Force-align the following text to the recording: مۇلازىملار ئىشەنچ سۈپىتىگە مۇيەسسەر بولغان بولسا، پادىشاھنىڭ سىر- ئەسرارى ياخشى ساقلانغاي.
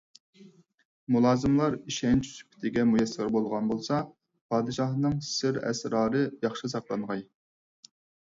مۇلازىملار 1.15 1.75
ئىشەنچ 1.91 2.29
سۈپىتىگە 2.37 2.85
مۇيەسسەر 2.91 3.29
بولغان 3.35 3.67
بولسا، 3.73 3.99
پادىشاھنىڭ 4.55 5.19
سىر- 5.27 5.61
ئەسرارى 5.69 6.23
ياخشى 6.47 6.71
ساقلانغاي. 6.75 7.23